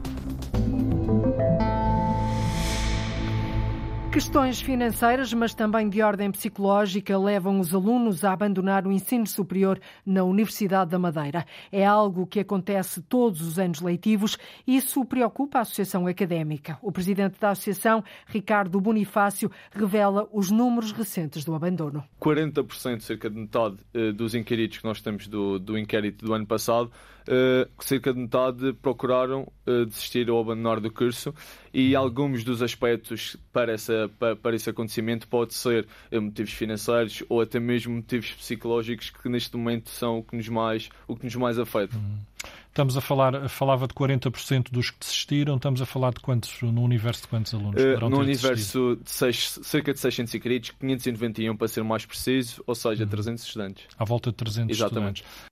[4.11, 9.79] Questões financeiras, mas também de ordem psicológica, levam os alunos a abandonar o ensino superior
[10.05, 11.45] na Universidade da Madeira.
[11.71, 16.77] É algo que acontece todos os anos leitivos e isso preocupa a Associação Académica.
[16.81, 22.03] O presidente da Associação, Ricardo Bonifácio, revela os números recentes do abandono.
[22.19, 26.45] 40%, cerca de metade eh, dos inquéritos que nós temos do, do inquérito do ano
[26.45, 31.31] passado, Uh, cerca de metade procuraram uh, desistir ou abandonar do curso
[31.73, 34.09] e alguns dos aspectos para, essa,
[34.41, 39.55] para, esse acontecimento pode ser uh, motivos financeiros ou até mesmo motivos psicológicos que neste
[39.55, 41.95] momento são o que nos mais, o que nos mais afeta.
[41.95, 42.19] Uhum.
[42.67, 46.81] Estamos a falar, falava de 40% dos que desistiram, estamos a falar de quantos, no
[46.81, 47.81] universo de quantos alunos?
[47.81, 52.73] Uh, no universo de seis, cerca de 600 inscritos, 591 para ser mais preciso, ou
[52.73, 53.09] seja, uhum.
[53.09, 53.85] 300 estudantes.
[53.97, 55.21] À volta de 300 Exatamente.
[55.23, 55.50] estudantes.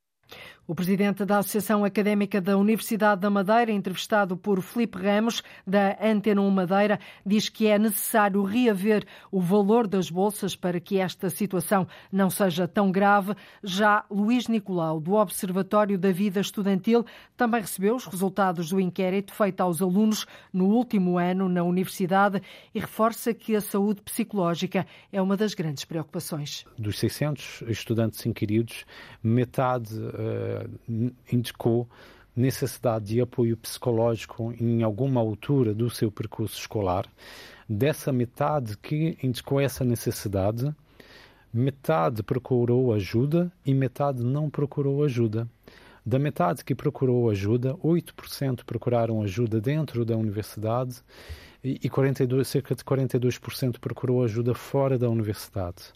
[0.69, 6.41] O presidente da Associação Académica da Universidade da Madeira, entrevistado por Felipe Ramos, da Antena
[6.41, 11.87] 1 Madeira, diz que é necessário reaver o valor das bolsas para que esta situação
[12.11, 13.33] não seja tão grave.
[13.63, 17.03] Já Luís Nicolau, do Observatório da Vida Estudantil,
[17.35, 22.43] também recebeu os resultados do inquérito feito aos alunos no último ano na universidade
[22.75, 26.63] e reforça que a saúde psicológica é uma das grandes preocupações.
[26.77, 28.85] Dos 600 estudantes inquiridos,
[29.23, 30.58] metade uh,
[31.31, 31.87] indicou
[32.35, 37.05] necessidade de apoio psicológico em alguma altura do seu percurso escolar.
[37.67, 40.73] Dessa metade que indicou essa necessidade,
[41.53, 45.47] metade procurou ajuda e metade não procurou ajuda.
[46.05, 51.03] Da metade que procurou ajuda, 8% procuraram ajuda dentro da universidade
[51.63, 55.91] e 42, cerca de 42% procurou ajuda fora da universidade.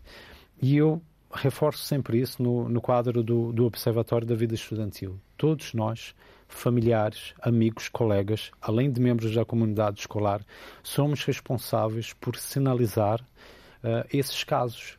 [0.62, 1.02] E eu
[1.34, 5.20] reforço sempre isso no, no quadro do, do Observatório da Vida Estudantil.
[5.38, 6.16] Todos nós,
[6.48, 10.46] familiares, amigos, colegas, além de membros da comunidade escolar,
[10.82, 14.98] somos responsáveis por sinalizar uh, esses casos.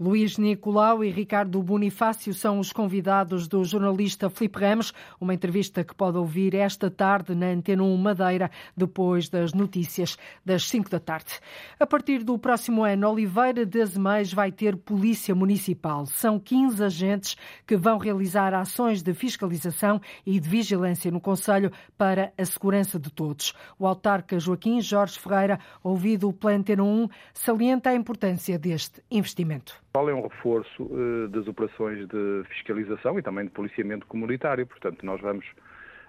[0.00, 5.92] Luís Nicolau e Ricardo Bonifácio são os convidados do jornalista Filipe Ramos, uma entrevista que
[5.92, 11.40] pode ouvir esta tarde na Antena 1 Madeira, depois das notícias das 5 da tarde.
[11.80, 16.06] A partir do próximo ano, Oliveira de Azeméis vai ter polícia municipal.
[16.06, 22.32] São 15 agentes que vão realizar ações de fiscalização e de vigilância no Conselho para
[22.38, 23.52] a segurança de todos.
[23.76, 30.14] O autarca Joaquim Jorge Ferreira, ouvido pela Antena 1, salienta a importância deste investimento é
[30.14, 34.66] um reforço uh, das operações de fiscalização e também de policiamento comunitário.
[34.66, 35.46] Portanto, nós vamos,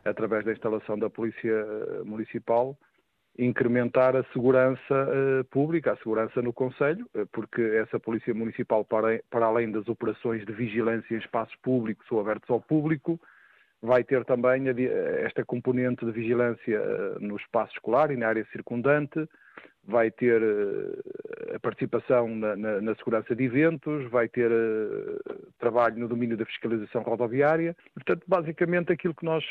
[0.04, 2.78] através da instalação da Polícia eh, Municipal,
[3.38, 9.45] incrementar a segurança uh, pública, a segurança no Conselho, porque essa Polícia Municipal, para, para
[9.45, 13.17] além das operações de vigilância em espaços públicos ou abertos ao público,
[13.82, 14.63] vai ter também
[15.24, 16.80] esta componente de vigilância
[17.20, 19.28] no espaço escolar e na área circundante,
[19.84, 24.52] vai ter uh, a participação na, na, na, segurança de eventos, vai ter
[25.58, 27.76] trabalho no domínio da fiscalização rodoviária.
[27.94, 29.44] Portanto, basicamente aquilo que nós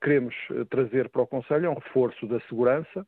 [0.00, 0.34] queremos
[0.70, 3.04] trazer para o Conselho é um reforço da segurança,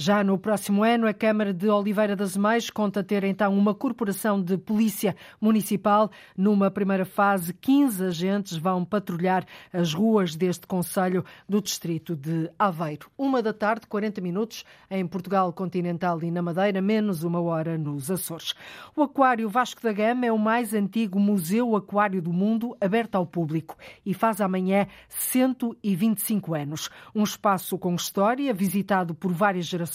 [0.00, 4.40] já no próximo ano, a Câmara de Oliveira das Meias conta ter então uma corporação
[4.40, 6.08] de polícia municipal.
[6.36, 13.10] Numa primeira fase, 15 agentes vão patrulhar as ruas deste Conselho do Distrito de Aveiro.
[13.18, 18.08] Uma da tarde, 40 minutos, em Portugal continental e na Madeira, menos uma hora nos
[18.08, 18.54] Açores.
[18.94, 23.26] O Aquário Vasco da Gama é o mais antigo museu aquário do mundo aberto ao
[23.26, 26.88] público e faz amanhã 125 anos.
[27.12, 29.87] Um espaço com história, visitado por várias gerações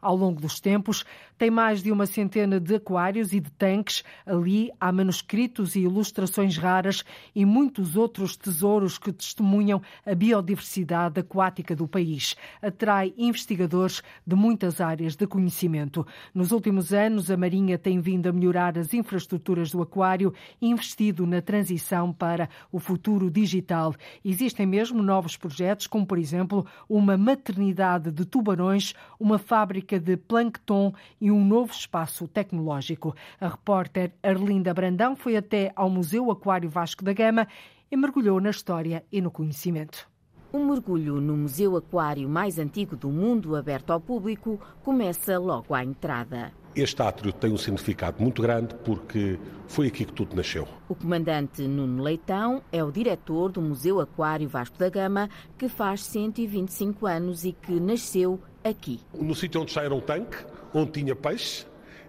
[0.00, 1.04] ao longo dos tempos.
[1.36, 4.04] Tem mais de uma centena de aquários e de tanques.
[4.24, 11.74] Ali há manuscritos e ilustrações raras e muitos outros tesouros que testemunham a biodiversidade aquática
[11.74, 12.36] do país.
[12.60, 16.06] Atrai investigadores de muitas áreas de conhecimento.
[16.34, 21.42] Nos últimos anos, a Marinha tem vindo a melhorar as infraestruturas do aquário, investido na
[21.42, 23.94] transição para o futuro digital.
[24.24, 30.92] Existem mesmo novos projetos, como por exemplo uma maternidade de tubarões, uma fábrica de plancton
[31.20, 33.14] e um novo espaço tecnológico.
[33.40, 37.46] A repórter Arlinda Brandão foi até ao Museu Aquário Vasco da Gama
[37.90, 40.10] e mergulhou na história e no conhecimento.
[40.52, 45.82] Um mergulho no museu aquário mais antigo do mundo, aberto ao público, começa logo à
[45.82, 46.52] entrada.
[46.74, 50.66] Este átrio tem um significado muito grande porque foi aqui que tudo nasceu.
[50.88, 56.02] O comandante Nuno Leitão é o diretor do Museu Aquário Vasco da Gama, que faz
[56.04, 59.00] 125 anos e que nasceu aqui.
[59.12, 60.38] No sítio onde já era um tanque,
[60.72, 61.66] onde tinha peixe,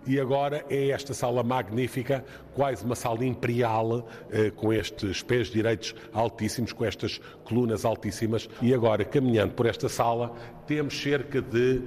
[0.07, 2.23] e agora é esta sala magnífica,
[2.53, 8.49] quase uma sala imperial, eh, com estes pés direitos altíssimos, com estas colunas altíssimas.
[8.61, 10.33] E agora, caminhando por esta sala,
[10.67, 11.81] temos cerca de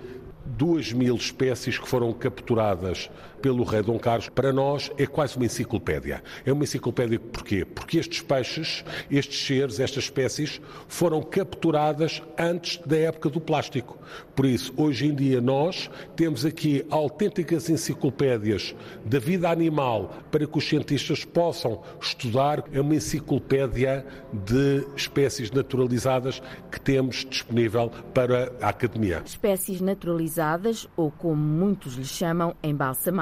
[0.47, 5.47] duas mil espécies que foram capturadas pelo rei Dom Carlos, para nós é quase uma
[5.47, 6.23] enciclopédia.
[6.45, 7.65] É uma enciclopédia porquê?
[7.65, 13.99] Porque estes peixes, estes seres, estas espécies foram capturadas antes da época do plástico.
[14.35, 20.59] Por isso, hoje em dia nós temos aqui autênticas enciclopédias da vida animal para que
[20.59, 22.65] os cientistas possam estudar.
[22.73, 29.23] É uma enciclopédia de espécies naturalizadas que temos disponível para a academia.
[29.25, 32.55] Espécies naturalizadas, ou como muitos lhe chamam,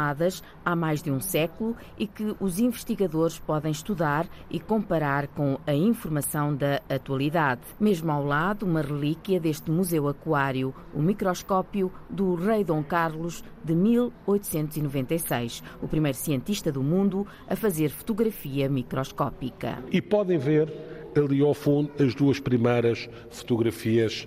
[0.04, 5.58] embalsamadas há mais de um século e que os investigadores podem estudar e comparar com
[5.66, 7.62] a informação da atualidade.
[7.80, 13.74] Mesmo ao lado, uma relíquia deste Museu Aquário, o microscópio do Rei Dom Carlos de
[13.74, 19.82] 1896, o primeiro cientista do mundo a fazer fotografia microscópica.
[19.90, 20.72] E podem ver
[21.18, 24.26] ali ao fundo as duas primeiras fotografias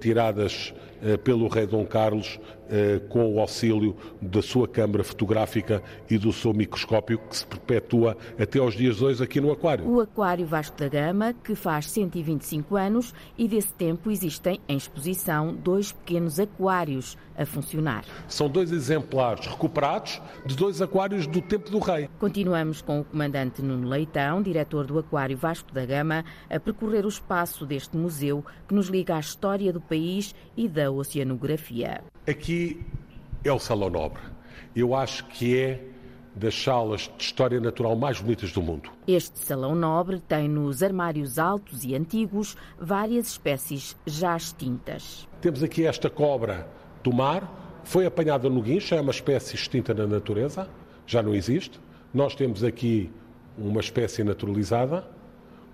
[0.00, 2.38] tiradas eh, pelo rei Dom Carlos
[2.70, 8.16] eh, com o auxílio da sua câmara fotográfica e do seu microscópio que se perpetua
[8.38, 9.86] até aos dias de hoje aqui no Aquário.
[9.86, 15.52] O Aquário Vasco da Gama, que faz 125 anos e desse tempo existem em exposição
[15.52, 18.04] dois pequenos aquários a funcionar.
[18.28, 22.08] São dois exemplares recuperados de dois aquários do tempo do rei.
[22.18, 27.08] Continuamos com o comandante Nuno Leitão, diretor do Aquário Vasco da Gama, a percorrer o
[27.08, 32.02] espaço deste museu que nos liga à história do país e da oceanografia.
[32.26, 32.80] Aqui
[33.44, 34.22] é o Salão Nobre.
[34.74, 35.92] Eu acho que é
[36.34, 38.90] das salas de história natural mais bonitas do mundo.
[39.06, 45.28] Este salão nobre tem nos armários altos e antigos várias espécies já extintas.
[45.40, 46.66] Temos aqui esta cobra
[47.02, 50.68] do mar, foi apanhada no guincho, é uma espécie extinta na natureza,
[51.06, 51.78] já não existe.
[52.14, 53.10] Nós temos aqui
[53.58, 55.04] uma espécie naturalizada,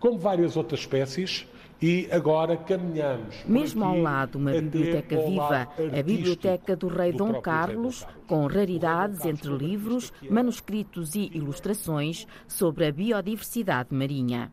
[0.01, 1.47] como várias outras espécies
[1.81, 3.45] e agora caminhamos.
[3.47, 9.25] Mesmo ao lado, uma biblioteca viva, a Biblioteca do Rei do Dom Carlos, com raridades
[9.25, 14.53] entre livros, manuscritos e ilustrações sobre a biodiversidade marinha.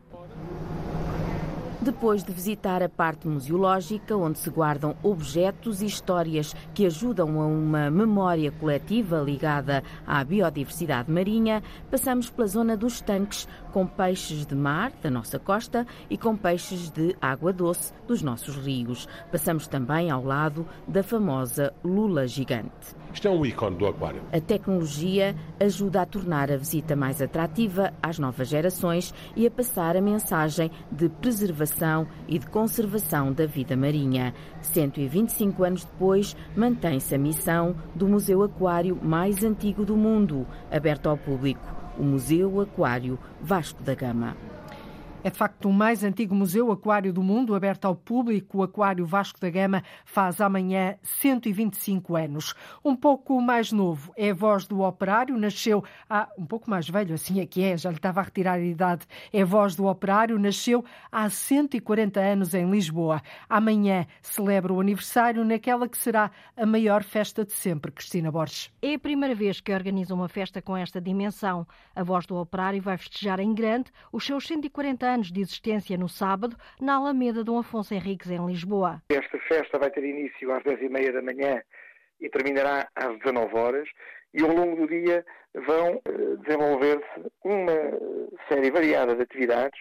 [1.86, 7.46] Depois de visitar a parte museológica, onde se guardam objetos e histórias que ajudam a
[7.46, 14.54] uma memória coletiva ligada à biodiversidade marinha, passamos pela zona dos tanques, com peixes de
[14.54, 19.06] mar da nossa costa e com peixes de água doce dos nossos rios.
[19.30, 22.96] Passamos também ao lado da famosa lula gigante.
[23.12, 24.22] Isto é um ícone do aquário.
[24.32, 29.94] A tecnologia ajuda a tornar a visita mais atrativa às novas gerações e a passar
[29.94, 34.32] a mensagem de preservação e de conservação da vida marinha.
[34.62, 41.18] 125 anos depois, mantém-se a missão do Museu Aquário mais antigo do mundo, aberto ao
[41.18, 44.36] público, o Museu Aquário Vasco da Gama.
[45.26, 48.58] É de facto o mais antigo museu aquário do mundo, aberto ao público.
[48.58, 52.54] O Aquário Vasco da Gama faz amanhã 125 anos.
[52.84, 57.12] Um pouco mais novo é a voz do operário, nasceu há um pouco mais velho,
[57.12, 59.04] assim é que é, já lhe estava a retirar a idade.
[59.32, 63.20] É a voz do operário, nasceu há 140 anos em Lisboa.
[63.48, 68.70] Amanhã celebra o aniversário naquela que será a maior festa de sempre, Cristina Borges.
[68.80, 71.66] É a primeira vez que organiza uma festa com esta dimensão.
[71.96, 75.96] A voz do operário vai festejar em grande os seus 140 anos anos de existência
[75.96, 79.02] no sábado, na Alameda Dom Afonso Henriques, em Lisboa.
[79.08, 81.62] Esta festa vai ter início às 10h30 da manhã
[82.20, 83.88] e terminará às 19 horas
[84.34, 85.24] e ao longo do dia
[85.54, 87.72] vão eh, desenvolver-se uma
[88.46, 89.80] série variada de atividades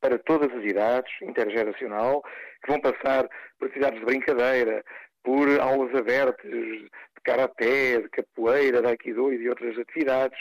[0.00, 2.22] para todas as idades, intergeracional,
[2.64, 4.82] que vão passar por atividades de brincadeira,
[5.22, 6.90] por aulas abertas de
[7.22, 10.38] karaté, de capoeira, de aikido e de outras atividades.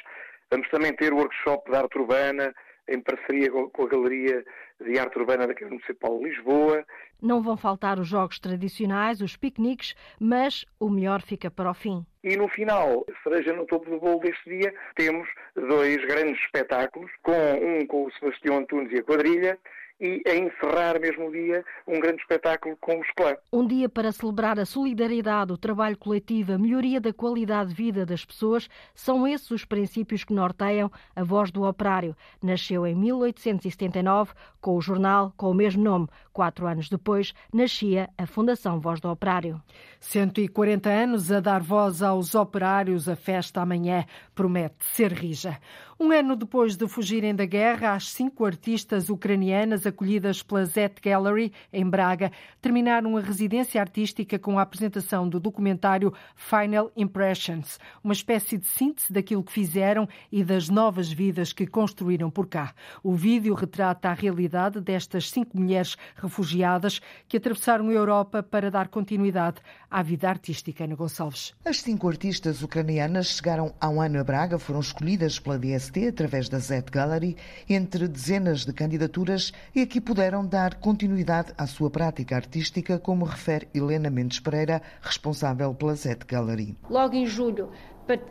[0.49, 2.53] Vamos também ter o workshop de arte urbana,
[2.89, 4.43] em parceria com a Galeria
[4.81, 6.85] de Arte Urbana da Câmara Municipal de Lisboa.
[7.21, 12.05] Não vão faltar os jogos tradicionais, os piqueniques, mas o melhor fica para o fim.
[12.23, 17.31] E no final, cereja no topo do bolo deste dia, temos dois grandes espetáculos, com
[17.31, 19.57] um com o Sebastião Antunes e a quadrilha,
[19.99, 23.37] e a encerrar mesmo o dia um grande espetáculo com os clãs.
[23.51, 28.05] Um dia para celebrar a solidariedade, o trabalho coletivo, a melhoria da qualidade de vida
[28.05, 32.15] das pessoas, são esses os princípios que norteiam a Voz do Operário.
[32.41, 36.07] Nasceu em 1879 com o jornal com o mesmo nome.
[36.39, 39.61] Quatro anos depois, nascia a Fundação Voz do Operário.
[39.99, 45.59] 140 anos a dar voz aos operários, a festa amanhã promete ser rija.
[46.01, 51.51] Um ano depois de fugirem da guerra, as cinco artistas ucranianas acolhidas pela Zet Gallery,
[51.73, 58.57] em Braga, terminaram a residência artística com a apresentação do documentário Final Impressions, uma espécie
[58.57, 62.73] de síntese daquilo que fizeram e das novas vidas que construíram por cá.
[63.03, 65.97] O vídeo retrata a realidade destas cinco mulheres
[66.29, 69.57] refugiadas que atravessaram a Europa para dar continuidade
[69.89, 70.83] à vida artística.
[70.83, 71.53] Ana Gonçalves.
[71.65, 76.47] As cinco artistas ucranianas chegaram há um ano a Braga, foram escolhidas pela DS através
[76.47, 77.35] da Zet Gallery
[77.67, 83.67] entre dezenas de candidaturas e aqui puderam dar continuidade à sua prática artística, como refere
[83.73, 86.77] Helena Mendes Pereira, responsável pela Zet Gallery.
[86.89, 87.71] Logo em julho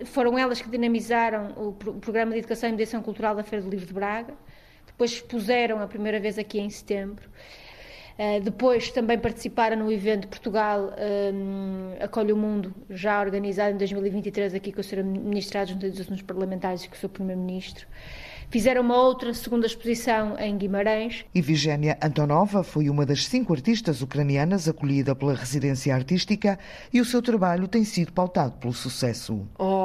[0.07, 3.87] foram elas que dinamizaram o programa de educação e mediação cultural da Feira do Livro
[3.87, 4.35] de Braga.
[4.87, 7.29] Depois expuseram a primeira vez aqui em setembro.
[8.19, 10.93] Uh, depois também participaram no evento Portugal
[11.33, 15.05] um, Acolhe o Mundo, já organizado em 2023 aqui com o Sr.
[15.05, 17.09] Ministro Adjunto dos Assuntos Parlamentares e com o Sr.
[17.11, 17.87] Primeiro-Ministro.
[18.51, 21.23] Fizeram uma outra segunda exposição em Guimarães.
[21.35, 26.59] E Vigénia Antonova foi uma das cinco artistas ucranianas acolhida pela residência artística
[26.91, 29.47] e o seu trabalho tem sido pautado pelo sucesso.
[29.59, 29.78] Oh,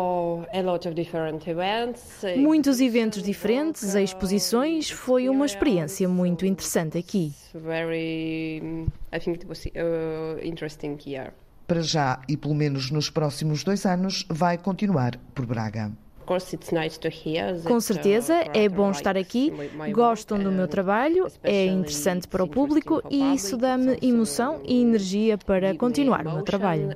[2.37, 7.33] Muitos eventos diferentes, exposições, foi uma experiência muito interessante aqui.
[11.65, 15.91] Para já e pelo menos nos próximos dois anos vai continuar por Braga.
[17.63, 19.51] Com certeza, é bom estar aqui,
[19.91, 25.37] gostam do meu trabalho, é interessante para o público e isso dá-me emoção e energia
[25.37, 26.91] para continuar o meu trabalho.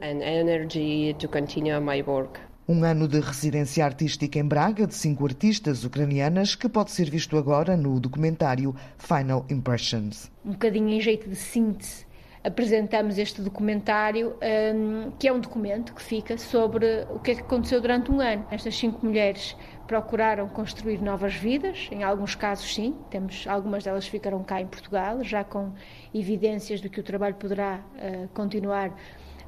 [2.70, 7.38] Um ano de residência artística em Braga de cinco artistas ucranianas que pode ser visto
[7.38, 10.30] agora no documentário Final Impressions.
[10.44, 12.06] Um bocadinho em jeito de síntese
[12.44, 14.36] apresentamos este documentário,
[14.76, 18.20] um, que é um documento que fica sobre o que é que aconteceu durante um
[18.20, 18.46] ano.
[18.52, 19.56] Estas cinco mulheres
[19.88, 25.24] procuraram construir novas vidas, em alguns casos sim, temos algumas delas ficaram cá em Portugal,
[25.24, 25.72] já com
[26.14, 28.94] evidências de que o trabalho poderá uh, continuar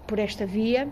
[0.07, 0.89] por esta via.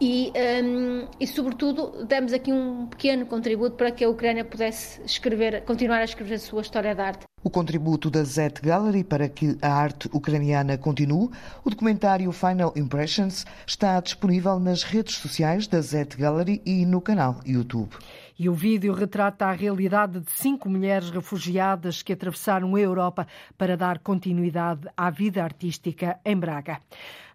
[0.00, 0.32] E,
[0.62, 5.98] um, e, sobretudo, damos aqui um pequeno contributo para que a Ucrânia pudesse escrever, continuar
[5.98, 7.24] a escrever a sua história de arte.
[7.48, 11.30] O contributo da Zet Gallery para que a arte ucraniana continue,
[11.64, 17.40] o documentário Final Impressions está disponível nas redes sociais da Zet Gallery e no canal
[17.46, 17.96] YouTube.
[18.38, 23.78] E o vídeo retrata a realidade de cinco mulheres refugiadas que atravessaram a Europa para
[23.78, 26.82] dar continuidade à vida artística em Braga.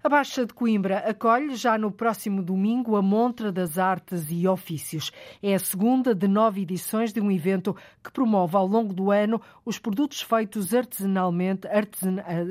[0.04, 5.14] A Baixa de Coimbra acolhe já no próximo domingo a Montra das Artes e Ofícios.
[5.42, 7.74] É a segunda de nove edições de um evento
[8.04, 11.68] que promove ao longo do ano os produtos feitos artesanalmente,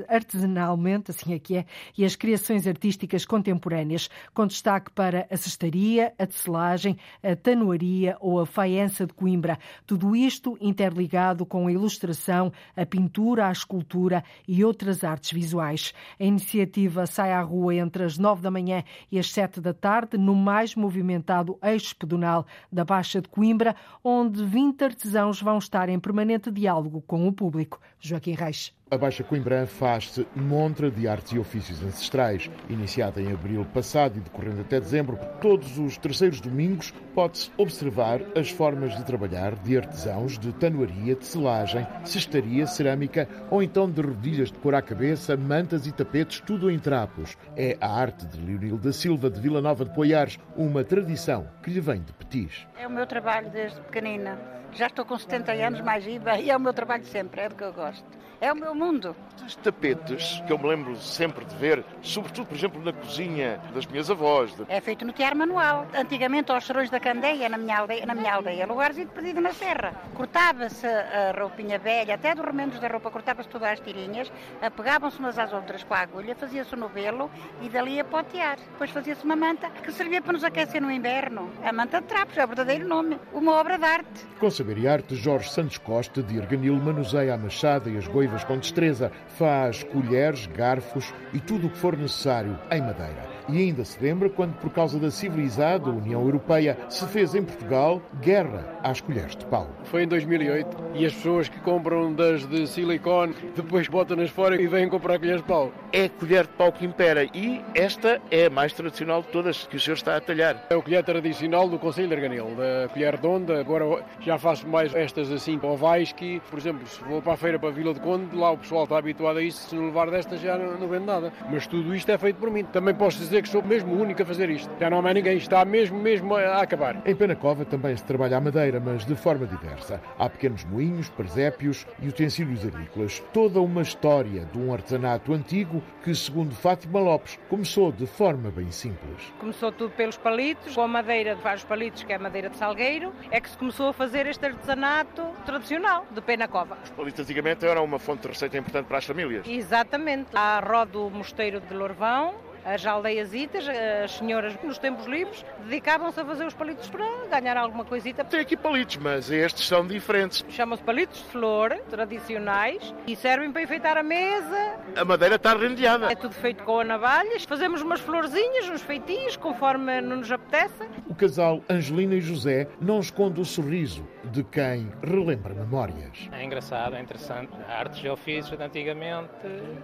[0.08, 6.12] artesanalmente, assim é que é, e as criações artísticas contemporâneas, com destaque para a cestaria,
[6.18, 9.58] a tecelagem, a tanoaria ou a faiança de Coimbra.
[9.86, 15.92] Tudo isto interligado com a ilustração, a pintura, a escultura e outras artes visuais.
[16.18, 20.16] A iniciativa sai à rua entre as nove da manhã e as sete da tarde,
[20.16, 25.98] no mais movimentado eixo pedonal da Baixa de Coimbra, onde 20 artesãos vão estar em
[25.98, 27.80] permanente diálogo com o público.
[27.98, 28.72] Joaquim Reis.
[28.92, 32.50] A Baixa Coimbra faz-se montra de artes e ofícios ancestrais.
[32.68, 38.50] Iniciada em abril passado e decorrendo até dezembro, todos os terceiros domingos pode-se observar as
[38.50, 44.58] formas de trabalhar de artesãos de tanoaria, selagem, cestaria, cerâmica ou então de rodilhas de
[44.58, 47.38] cor à cabeça, mantas e tapetes, tudo em trapos.
[47.56, 51.70] É a arte de Leonil da Silva de Vila Nova de Poiares, uma tradição que
[51.70, 52.66] lhe vem de petis.
[52.78, 54.61] É o meu trabalho desde pequenina.
[54.74, 57.54] Já estou com 70 anos, mais IVA, e é o meu trabalho sempre, é do
[57.54, 58.04] que eu gosto.
[58.42, 59.14] É o meu mundo.
[59.46, 63.86] Os tapetes, que eu me lembro sempre de ver, sobretudo, por exemplo, na cozinha das
[63.86, 64.52] minhas avós.
[64.56, 64.64] De...
[64.68, 65.86] É feito no tear manual.
[65.94, 69.94] Antigamente, aos serões da Candeia, na minha aldeia, na minha aldeia lugarzinho perdido na serra.
[70.14, 74.32] Cortava-se a roupinha velha, até dos remendos da roupa, cortava-se todas as tirinhas,
[74.76, 77.30] pegavam-se umas às outras com a agulha, fazia-se o novelo
[77.60, 78.56] e dali a potear.
[78.72, 81.48] Depois fazia-se uma manta que servia para nos aquecer no inverno.
[81.64, 83.20] A manta de trapos, é o verdadeiro nome.
[83.32, 84.26] Uma obra de arte.
[84.40, 88.31] Com saber e arte, Jorge Santos Costa, de Erganil, manuseia a machada e as goivas
[88.44, 93.31] com destreza, faz colheres, garfos e tudo o que for necessário em madeira.
[93.48, 98.00] E ainda se lembra quando, por causa da civilizada União Europeia, se fez em Portugal
[98.20, 99.68] guerra às colheres de pau.
[99.84, 104.66] Foi em 2008 e as pessoas que compram das de silicone depois botam-nas fora e
[104.66, 105.72] vêm comprar colheres de pau.
[105.92, 109.66] É a colher de pau que impera e esta é a mais tradicional de todas
[109.66, 110.66] que o senhor está a talhar.
[110.70, 113.60] É o colher tradicional do Conselho de Arganil, da colher redonda.
[113.60, 117.58] Agora já faço mais estas assim ovais que, por exemplo, se vou para a feira
[117.58, 120.10] para a Vila de Conde, lá o pessoal está habituado a isso, se não levar
[120.10, 121.32] destas já não, não vende nada.
[121.50, 122.64] Mas tudo isto é feito por mim.
[122.64, 124.70] Também posso dizer que sou mesmo o único a fazer isto.
[124.78, 127.00] Já não há mais ninguém, está mesmo, mesmo a acabar.
[127.06, 130.00] Em Penacova também se trabalha a madeira, mas de forma diversa.
[130.18, 133.22] Há pequenos moinhos, presépios e utensílios agrícolas.
[133.32, 138.70] Toda uma história de um artesanato antigo que, segundo Fátima Lopes, começou de forma bem
[138.70, 139.32] simples.
[139.38, 142.56] Começou tudo pelos palitos, com a madeira de vários palitos, que é a madeira de
[142.56, 146.76] salgueiro, é que se começou a fazer este artesanato tradicional de Penacova.
[146.84, 149.46] Os palitos antigamente eram uma fonte de receita importante para as famílias.
[149.46, 150.28] Exatamente.
[150.34, 156.20] Há a roda do Mosteiro de Lourvão, as aldeiasitas, as senhoras nos tempos livres, dedicavam-se
[156.20, 158.24] a fazer os palitos para ganhar alguma coisita.
[158.24, 160.44] Tem aqui palitos, mas estes são diferentes.
[160.48, 164.76] Chamam-se palitos de flor, tradicionais, e servem para enfeitar a mesa.
[164.96, 166.10] A madeira está rendeada.
[166.10, 167.38] É tudo feito com a navalha.
[167.40, 170.88] Fazemos umas florzinhas, uns feitinhos, conforme nos apetece.
[171.08, 176.28] O casal Angelina e José não esconde o sorriso de quem relembra memórias.
[176.32, 177.52] É engraçado, é interessante.
[177.68, 179.30] Artes e ofícios de antigamente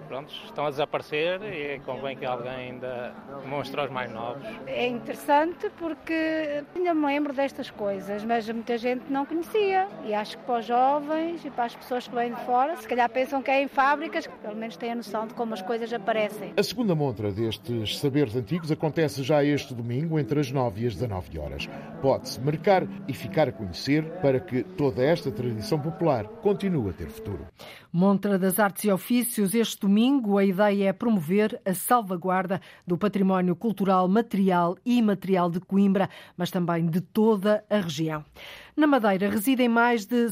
[0.06, 3.14] pronto, estão a desaparecer e convém que alguém ainda
[3.46, 4.42] mostre aos mais novos.
[4.66, 9.88] É interessante porque ainda me lembro destas coisas, mas muita gente não conhecia.
[10.04, 12.86] E acho que para os jovens e para as pessoas que vêm de fora, se
[12.86, 15.62] calhar pensam que é em fábricas, que pelo menos têm a noção de como as
[15.62, 16.52] coisas aparecem.
[16.56, 20.94] A segunda montra destes saberes antigos acontece já este domingo entre as 9 e as
[20.94, 21.68] 19 horas.
[22.02, 27.08] Pode-se marcar e ficar a conhecer para que toda esta tradição popular continue a ter
[27.08, 27.46] futuro.
[27.90, 33.56] Montra das Artes e Ofícios, este domingo a ideia é promover a salvaguarda do património
[33.56, 38.22] cultural material e imaterial de Coimbra, mas também de toda a região.
[38.76, 40.28] Na Madeira residem mais de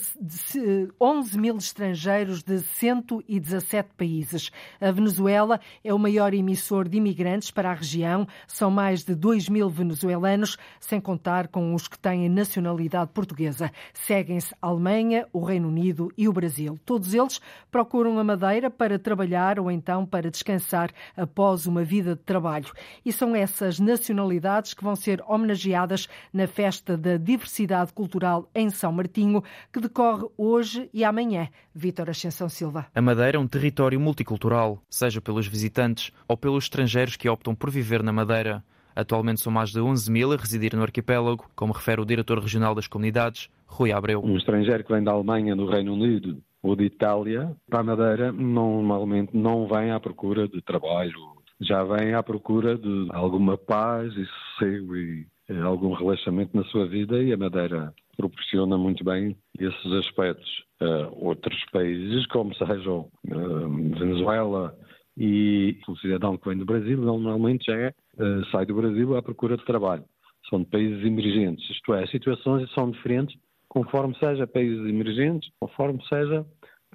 [1.00, 4.52] 11 mil estrangeiros de 117 países.
[4.80, 8.24] A Venezuela é o maior emissor de imigrantes para a região.
[8.46, 13.72] São mais de 2 mil venezuelanos, sem contar com os que têm nacionalidade portuguesa.
[13.92, 16.78] Seguem-se a Alemanha, o Reino Unido e o Brasil.
[16.84, 17.40] Todos eles
[17.70, 22.72] procuram a Madeira para trabalhar ou então para descansar após uma vida de trabalho.
[23.04, 28.92] E são essas nacionalidades que vão ser homenageadas na Festa da Diversidade Cultural em São
[28.92, 29.42] Martinho,
[29.72, 31.48] que decorre hoje e amanhã.
[31.74, 32.86] Vítor Ascensão Silva.
[32.94, 37.70] A Madeira é um território multicultural, seja pelos visitantes ou pelos estrangeiros que optam por
[37.70, 38.64] viver na Madeira.
[38.96, 42.74] Atualmente são mais de 11 mil a residir no arquipélago, como refere o diretor regional
[42.74, 44.22] das comunidades, Rui Abreu.
[44.24, 48.32] Um estrangeiro que vem da Alemanha, do Reino Unido ou de Itália, para a Madeira,
[48.32, 54.26] normalmente não vem à procura de trabalho, já vem à procura de alguma paz e
[54.26, 59.92] sossego e eh, algum relaxamento na sua vida e a Madeira proporciona muito bem esses
[59.92, 60.64] aspectos.
[60.80, 64.76] Uh, outros países, como sejam uh, Venezuela
[65.16, 69.22] e o cidadão que vem do Brasil, normalmente já é, uh, sai do Brasil à
[69.22, 70.04] procura de trabalho.
[70.50, 73.36] São de países emergentes, isto é, as situações são diferentes
[73.76, 76.46] conforme seja países emergentes, conforme seja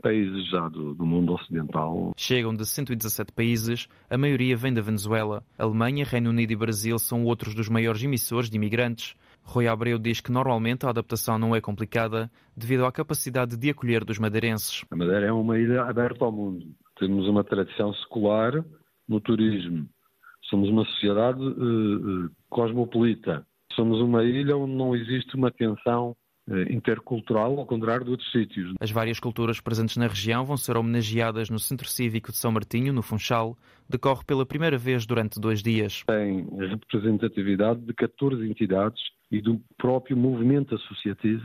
[0.01, 2.11] países já do, do, mundo ocidental.
[2.17, 5.43] Chegam de 117 países, a maioria vem da Venezuela.
[5.57, 9.15] Alemanha, Reino Unido e Brasil são outros dos maiores emissores de imigrantes.
[9.43, 14.03] Rui Abreu diz que normalmente a adaptação não é complicada devido à capacidade de acolher
[14.03, 14.83] dos madeirenses.
[14.91, 16.65] A Madeira é uma ilha aberta ao mundo.
[16.97, 18.63] Temos uma tradição secular
[19.07, 19.87] no turismo.
[20.43, 23.45] Somos uma sociedade uh, uh, cosmopolita.
[23.73, 26.20] Somos uma ilha onde não existe uma tensão eh,
[26.69, 28.73] intercultural, ao contrário de outros sítios.
[28.79, 32.93] As várias culturas presentes na região vão ser homenageadas no Centro Cívico de São Martinho,
[32.93, 33.57] no Funchal.
[33.89, 36.03] Decorre pela primeira vez durante dois dias.
[36.07, 41.43] Tem representatividade de 14 entidades e do próprio movimento associativo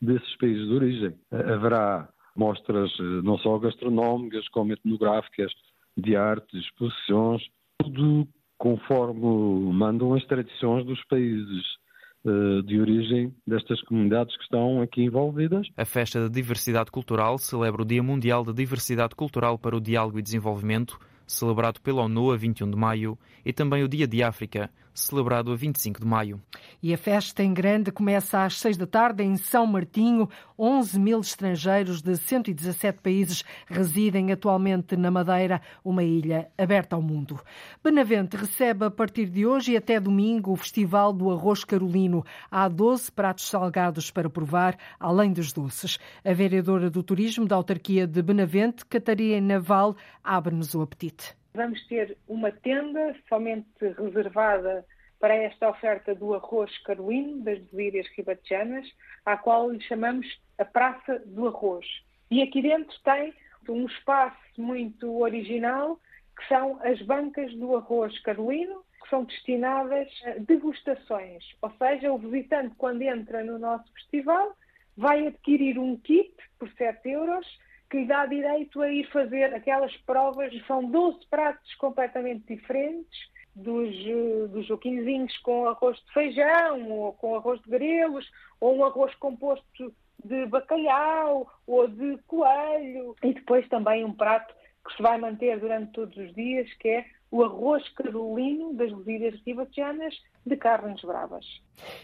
[0.00, 1.14] desses países de origem.
[1.30, 5.52] Haverá mostras eh, não só gastronómicas, como etnográficas,
[5.96, 7.42] de arte, exposições,
[7.78, 11.87] tudo conforme mandam as tradições dos países eh,
[12.24, 15.66] de origem destas comunidades que estão aqui envolvidas.
[15.76, 20.18] A Festa da Diversidade Cultural celebra o Dia Mundial da Diversidade Cultural para o Diálogo
[20.18, 24.70] e Desenvolvimento, celebrado pela ONU a 21 de maio, e também o Dia de África,
[25.00, 26.40] celebrado a 25 de maio.
[26.82, 30.28] E a festa em grande começa às 6 da tarde em São Martinho.
[30.58, 37.40] 11 mil estrangeiros de 117 países residem atualmente na Madeira, uma ilha aberta ao mundo.
[37.82, 42.24] Benavente recebe a partir de hoje e até domingo o Festival do Arroz Carolino.
[42.50, 45.98] Há 12 pratos salgados para provar, além dos doces.
[46.24, 51.36] A vereadora do Turismo da autarquia de Benavente, Catarina Naval, abre-nos o apetite.
[51.58, 54.86] Vamos ter uma tenda somente reservada
[55.18, 58.88] para esta oferta do arroz carolino das delírias ribatejanas,
[59.26, 60.24] à qual lhe chamamos
[60.56, 61.84] a Praça do Arroz.
[62.30, 63.34] E aqui dentro tem
[63.68, 65.98] um espaço muito original,
[66.38, 71.44] que são as bancas do arroz carolino, que são destinadas a degustações.
[71.60, 74.56] Ou seja, o visitante, quando entra no nosso festival,
[74.96, 77.44] vai adquirir um kit por 7 euros
[77.90, 80.52] que lhe dá direito a ir fazer aquelas provas.
[80.66, 83.18] São 12 pratos completamente diferentes,
[83.54, 88.30] dos, eh, dos joquinzinhos com arroz de feijão, ou com arroz de grelos,
[88.60, 93.16] ou um arroz composto de bacalhau ou de coelho.
[93.22, 94.54] E depois também um prato
[94.86, 99.40] que se vai manter durante todos os dias, que é o arroz carolino das levidas
[99.46, 100.14] ribatejanas
[100.46, 101.44] de carnes bravas.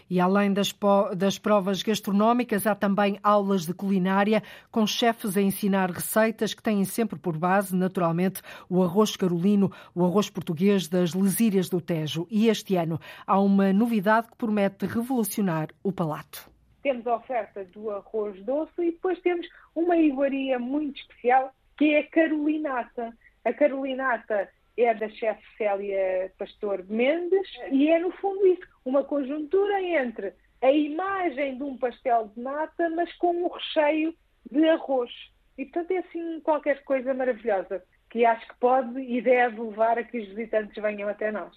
[0.09, 0.73] E além das,
[1.17, 6.85] das, provas gastronómicas, há também aulas de culinária com chefes a ensinar receitas que têm
[6.85, 12.27] sempre por base, naturalmente, o arroz carolino, o arroz português das lesírias do Tejo.
[12.29, 16.49] E este ano há uma novidade que promete revolucionar o palato.
[16.83, 21.99] Temos a oferta do arroz doce e depois temos uma iguaria muito especial que é
[21.99, 23.11] a carolinata.
[23.43, 29.81] A carolinata é da chefe Célia Pastor Mendes e é, no fundo, isso, uma conjuntura
[29.81, 34.13] entre a imagem de um pastel de nata, mas com um recheio
[34.51, 35.11] de arroz.
[35.57, 40.03] E, portanto, é assim qualquer coisa maravilhosa que acho que pode e deve levar a
[40.03, 41.55] que os visitantes venham até nós.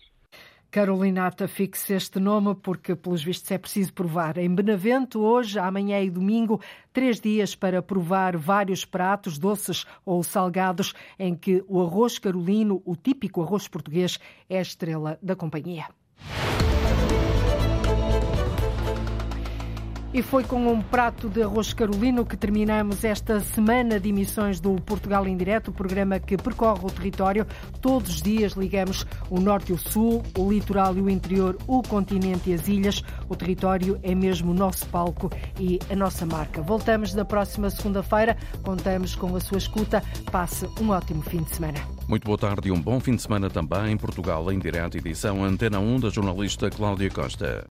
[0.70, 4.36] Carolinata, fixe este nome porque, pelos vistos, é preciso provar.
[4.36, 6.60] Em Benavente, hoje, amanhã e domingo,
[6.92, 12.94] três dias para provar vários pratos, doces ou salgados, em que o arroz carolino, o
[12.94, 15.86] típico arroz português, é a estrela da companhia.
[20.12, 24.74] E foi com um prato de arroz carolino que terminamos esta semana de emissões do
[24.76, 27.46] Portugal em Direto, o programa que percorre o território.
[27.82, 31.82] Todos os dias ligamos o norte e o sul, o litoral e o interior, o
[31.82, 33.04] continente e as ilhas.
[33.28, 35.30] O território é mesmo o nosso palco
[35.60, 36.62] e a nossa marca.
[36.62, 38.34] Voltamos na próxima segunda-feira.
[38.62, 40.02] Contamos com a sua escuta.
[40.32, 41.80] Passe um ótimo fim de semana.
[42.08, 45.44] Muito boa tarde e um bom fim de semana também em Portugal em Direto, edição
[45.44, 47.66] Antena 1 da jornalista Cláudia Costa.